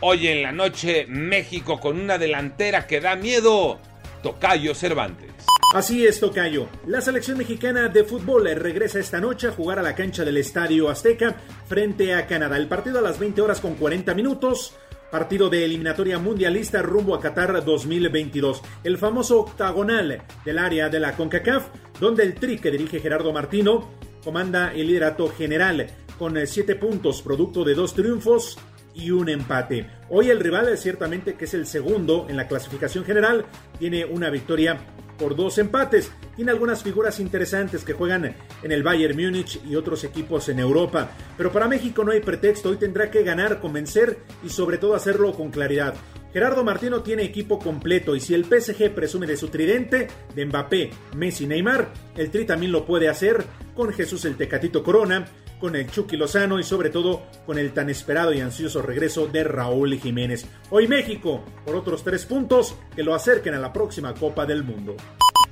Hoy 0.00 0.28
en 0.28 0.42
la 0.42 0.52
noche, 0.52 1.06
México 1.06 1.80
con 1.80 1.98
una 1.98 2.18
delantera 2.18 2.86
que 2.86 3.00
da 3.00 3.16
miedo. 3.16 3.78
Tocayo 4.22 4.74
Cervantes. 4.74 5.28
Así 5.74 6.06
es, 6.06 6.18
Tocayo. 6.18 6.68
La 6.86 7.00
selección 7.00 7.36
mexicana 7.36 7.88
de 7.88 8.04
fútbol 8.04 8.48
regresa 8.54 8.98
esta 8.98 9.20
noche 9.20 9.48
a 9.48 9.52
jugar 9.52 9.78
a 9.78 9.82
la 9.82 9.94
cancha 9.94 10.24
del 10.24 10.38
Estadio 10.38 10.88
Azteca 10.88 11.36
frente 11.66 12.14
a 12.14 12.26
Canadá. 12.26 12.56
El 12.56 12.68
partido 12.68 12.98
a 12.98 13.02
las 13.02 13.18
20 13.18 13.42
horas 13.42 13.60
con 13.60 13.74
40 13.74 14.14
minutos. 14.14 14.74
Partido 15.10 15.48
de 15.48 15.64
eliminatoria 15.64 16.18
mundialista 16.18 16.82
rumbo 16.82 17.14
a 17.14 17.20
Qatar 17.20 17.64
2022. 17.64 18.60
El 18.84 18.98
famoso 18.98 19.40
octagonal 19.40 20.22
del 20.44 20.58
área 20.58 20.90
de 20.90 21.00
la 21.00 21.16
CONCACAF, 21.16 21.68
donde 21.98 22.24
el 22.24 22.34
tri 22.34 22.58
que 22.58 22.70
dirige 22.70 23.00
Gerardo 23.00 23.32
Martino 23.32 23.88
comanda 24.22 24.70
el 24.74 24.86
liderato 24.86 25.30
general 25.30 25.86
con 26.18 26.36
7 26.46 26.74
puntos, 26.76 27.22
producto 27.22 27.64
de 27.64 27.74
dos 27.74 27.94
triunfos 27.94 28.58
y 28.94 29.10
un 29.10 29.30
empate. 29.30 29.86
Hoy 30.10 30.28
el 30.28 30.40
rival, 30.40 30.76
ciertamente 30.76 31.36
que 31.36 31.46
es 31.46 31.54
el 31.54 31.66
segundo 31.66 32.26
en 32.28 32.36
la 32.36 32.46
clasificación 32.46 33.04
general, 33.04 33.46
tiene 33.78 34.04
una 34.04 34.28
victoria 34.28 34.78
por 35.18 35.36
dos 35.36 35.58
empates. 35.58 36.10
Tiene 36.36 36.52
algunas 36.52 36.82
figuras 36.82 37.20
interesantes 37.20 37.84
que 37.84 37.92
juegan 37.92 38.36
en 38.62 38.72
el 38.72 38.82
Bayern 38.82 39.16
Múnich 39.16 39.60
y 39.68 39.76
otros 39.76 40.04
equipos 40.04 40.48
en 40.48 40.60
Europa. 40.60 41.10
Pero 41.36 41.52
para 41.52 41.68
México 41.68 42.04
no 42.04 42.12
hay 42.12 42.20
pretexto, 42.20 42.70
hoy 42.70 42.76
tendrá 42.76 43.10
que 43.10 43.22
ganar, 43.22 43.60
convencer 43.60 44.18
y 44.44 44.48
sobre 44.48 44.78
todo 44.78 44.94
hacerlo 44.94 45.32
con 45.32 45.50
claridad. 45.50 45.94
Gerardo 46.32 46.62
Martino 46.62 47.02
tiene 47.02 47.22
equipo 47.22 47.58
completo 47.58 48.14
y 48.14 48.20
si 48.20 48.34
el 48.34 48.44
PSG 48.44 48.94
presume 48.94 49.26
de 49.26 49.36
su 49.36 49.48
tridente, 49.48 50.08
de 50.34 50.46
Mbappé, 50.46 50.90
Messi, 51.16 51.46
Neymar, 51.46 51.88
el 52.16 52.30
Tri 52.30 52.44
también 52.44 52.70
lo 52.70 52.84
puede 52.84 53.08
hacer 53.08 53.44
con 53.74 53.92
Jesús 53.92 54.24
el 54.26 54.36
Tecatito 54.36 54.82
Corona, 54.82 55.26
con 55.60 55.76
el 55.76 55.90
Chucky 55.90 56.16
Lozano 56.16 56.58
y 56.58 56.64
sobre 56.64 56.90
todo 56.90 57.22
con 57.46 57.58
el 57.58 57.72
tan 57.72 57.90
esperado 57.90 58.32
y 58.32 58.40
ansioso 58.40 58.82
regreso 58.82 59.26
de 59.26 59.44
Raúl 59.44 59.98
Jiménez. 59.98 60.46
Hoy 60.70 60.88
México 60.88 61.44
por 61.64 61.76
otros 61.76 62.04
tres 62.04 62.26
puntos 62.26 62.76
que 62.94 63.02
lo 63.02 63.14
acerquen 63.14 63.54
a 63.54 63.58
la 63.58 63.72
próxima 63.72 64.14
Copa 64.14 64.46
del 64.46 64.64
Mundo. 64.64 64.96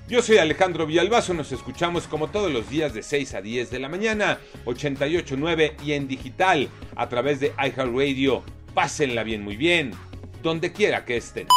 Yo 0.09 0.23
soy 0.23 0.39
Alejandro 0.39 0.87
Villalbazo, 0.87 1.35
nos 1.35 1.51
escuchamos 1.51 2.07
como 2.07 2.29
todos 2.29 2.53
los 2.53 2.71
días 2.71 2.95
de 2.95 3.03
6 3.03 3.35
a 3.35 3.41
10 3.41 3.71
de 3.73 3.81
la 3.81 3.89
mañana, 3.89 4.39
88.9 4.65 5.83
y 5.85 5.93
en 5.93 6.07
digital 6.07 6.69
a 6.95 7.09
través 7.09 7.41
de 7.41 7.53
iHeartRadio. 7.59 8.45
Pásenla 8.73 9.25
bien, 9.25 9.43
muy 9.43 9.57
bien, 9.57 9.93
donde 10.43 10.73
quiera 10.73 11.05
que 11.05 11.17
estén. 11.17 11.49